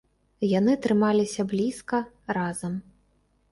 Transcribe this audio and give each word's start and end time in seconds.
Яны 0.59 0.73
трымаліся 0.85 1.45
блізка, 1.53 2.01
разам. 2.41 2.73